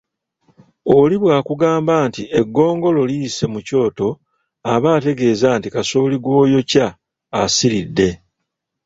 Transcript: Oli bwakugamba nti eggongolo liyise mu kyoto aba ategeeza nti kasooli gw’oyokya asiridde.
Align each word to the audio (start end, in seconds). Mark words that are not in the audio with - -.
Oli 0.97 1.15
bwakugamba 1.21 1.93
nti 2.07 2.23
eggongolo 2.39 3.01
liyise 3.09 3.45
mu 3.53 3.59
kyoto 3.67 4.07
aba 4.73 4.87
ategeeza 4.97 5.49
nti 5.57 5.67
kasooli 5.73 6.17
gw’oyokya 6.23 6.85
asiridde. 7.41 8.09